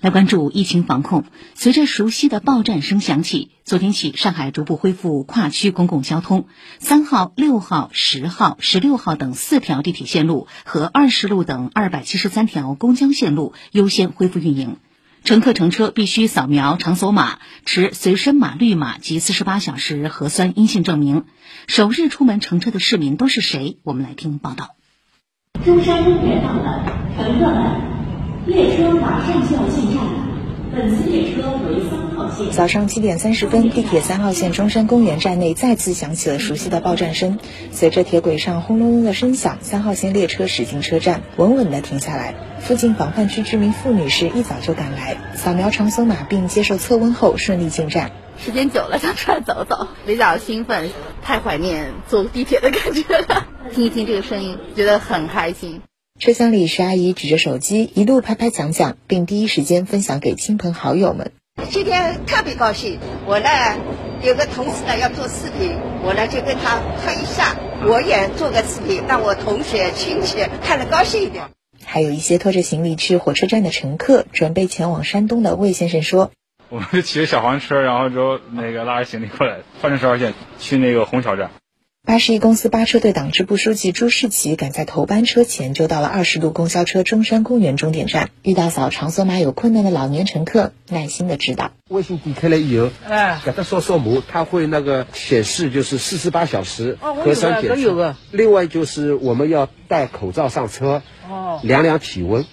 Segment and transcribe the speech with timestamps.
[0.00, 1.24] 来关注疫情防控。
[1.54, 6.46] 随着熟悉的报站声响起，昨天起，上海逐步恢复跨区公共交通。
[6.78, 14.76] 三号、六号、十号、十六号等四条地铁线路和二十路等二百七十三条公交线路优先恢复运营。
[15.24, 21.24] 乘客乘车必须扫描场所码，持随身码绿码及四十八小时核酸阴性证明。
[21.66, 23.78] 首日出门乘车的市民都是谁？
[23.82, 24.76] 我们来听报道。
[25.64, 26.84] 中山公园到了，
[27.16, 27.95] 乘客们。
[28.46, 30.12] 列车马上就要进站了，
[30.72, 32.52] 本次列车为三号线。
[32.52, 37.40] 早上七点三十分，地铁三号线中山公园站内再次响起了熟悉的报站声。
[37.72, 42.36] 随着铁轨上轰隆隆的声响，三号线列车驶进车站，稳稳地停下来。
[42.60, 48.12] 附近防范区居民付女士一早就赶来，扫描场所码并接受测温后顺利进站。
[48.38, 50.90] 时间久了，想出来走走，比较兴奋，
[51.20, 53.48] 太怀念坐地铁的感觉了。
[53.74, 55.80] 听一听这个声音，觉得很开心。
[56.18, 61.32] 车厢里，徐阿姨举着手机，一路拍拍讲讲，并第一时间分享给亲朋好友们。
[61.68, 63.48] 今天特别高兴，我呢
[64.22, 71.44] 有个同事呢要做视频，我呢就跟他拍一下，我也做个视频，让我同学亲戚看得高兴一点。
[71.84, 76.30] 还有一些拖着行李去火车站的乘客，准备前往山东的魏先生说
[76.70, 81.50] ：“我们骑着小黄车，然后之后那个拉着行李过来，换乘十号线去那个虹桥站。”
[82.06, 91.72] 八十一公司八车队党支部书记朱世奇赶在头班车前就到了二十路公交车中山公园终点站，遇到扫场所码有困难的老年乘客，耐心的指导。
[91.88, 98.14] 微信点开了以后，哎，给他扫扫码，他会那个显示就是四十八小时核酸检测。
[98.30, 102.44] 另外就是我们要戴口罩上车，哦，量量体温。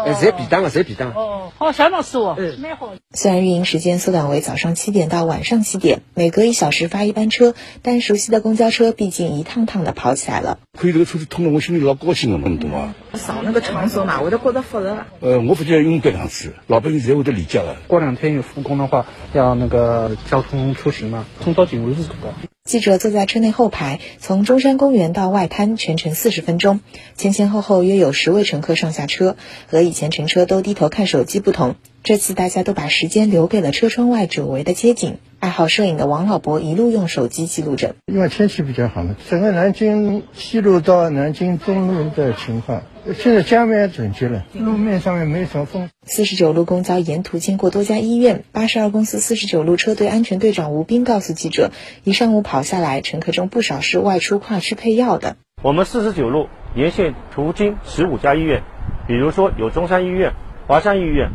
[0.00, 0.70] 哦，哎，谁比单了？
[0.70, 1.12] 谁比单？
[1.12, 2.92] 哦，好，相当是哦，嗯，蛮好。
[3.12, 10.58] 虽然运营时间缩短为早上七点到晚上七点，每隔一小时发一班车，但熟悉的公交车毕竟一趟趟的跑起来了。
[10.78, 12.94] 可以这个车子通了，我心里老高兴了，你懂吗？
[13.14, 15.06] 扫那个场所嘛，我都觉得复杂。
[15.20, 17.76] 呃，我不觉得用这样子，老百姓才会得理解了。
[17.86, 22.32] 过两天有复工的话，要那个交通出行嘛，通道警卫是高。
[22.64, 26.80] 记者坐在车内后排，从中山公园到外滩全程四十分钟，
[27.16, 29.36] 前前后后约有十位乘客上下车。
[29.66, 35.18] 和以前乘车都低头看手机不同，这次大家都把时间留给了车窗外久违的街景。
[35.38, 37.94] 爱好摄影的王老伯一路用手机记录着。
[38.06, 42.82] 因为天气比较好嘛，整个南京西路到南京东路的情况，
[43.14, 45.90] 现在江面准确了，路面上面没什么风。
[46.06, 48.44] 四十九路公交沿途经过多家医院。
[48.52, 51.70] 八十二公司四十九路车队安全队长吴斌告诉记者，
[52.04, 55.36] 一上午跑下来，乘客中不少是外出跨区配药的。
[55.62, 58.62] 我们四十九路沿线途经十五家医院，
[59.06, 60.32] 比如说有中山医院、
[60.66, 61.30] 华山医院，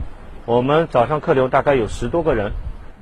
[0.47, 2.51] 我们早上客流大概有十多个人。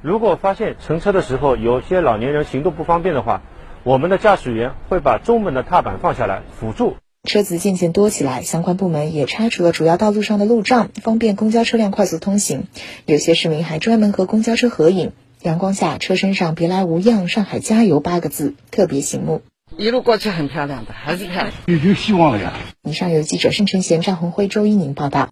[0.01, 3.41] 如果发现乘车的时候有些老年人行动不方便的话，
[3.83, 6.95] 我们的驾驶员会把中门的踏板放下来辅助。
[7.27, 12.67] 车子渐渐多起来，相关部门也拆除了主要道路上的路障，方便公交车辆快速通行。
[13.05, 15.11] 有些市民还专门和公交车合影。
[15.41, 19.41] 阳光下，车身上“别来无恙，上海加油”八个字特别醒目。
[19.75, 21.51] 一路过去很漂亮的，还是漂亮。
[21.65, 22.53] 有希望了呀！
[22.83, 25.19] 以上由记者盛晨贤、赵红辉、周一宁报道。